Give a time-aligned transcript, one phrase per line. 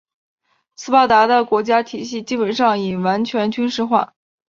[0.75, 4.15] 斯巴达的国家体系基本上已完全军事化。